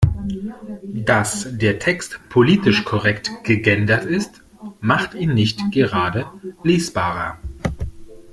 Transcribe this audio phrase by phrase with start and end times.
[1.05, 4.41] Dass der Text politisch korrekt gegendert ist,
[4.79, 6.25] macht ihn nicht gerade
[6.63, 7.37] lesbarer.